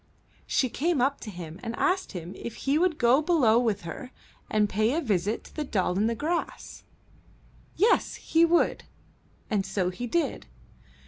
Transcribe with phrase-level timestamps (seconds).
[0.47, 4.09] She came up to him and asked him if he would go below with her
[4.49, 6.81] and pay a visit to the Doll i' the Grass.
[7.75, 8.85] Yes, that he would;
[9.51, 10.47] and so he did.